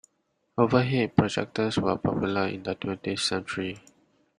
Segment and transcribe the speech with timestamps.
[0.57, 3.77] Overhead projectors were popular in the twentieth century.